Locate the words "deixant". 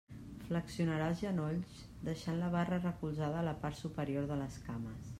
2.09-2.41